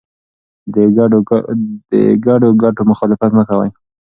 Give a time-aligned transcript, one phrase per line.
[0.73, 0.75] د
[2.25, 3.65] ګډو ګټو مخالفت مه کوه.